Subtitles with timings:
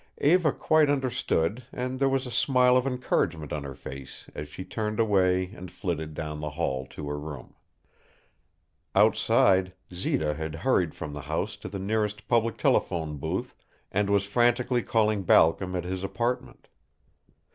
[0.17, 4.65] Eva quite understood, and there was a smile of encouragement on her face as she
[4.65, 7.53] turned away and flitted down the hall to her room.
[8.95, 13.53] Outside, Zita had hurried from the house to the nearest public telephone booth
[13.91, 16.67] and was frantically calling Balcom at his apartment.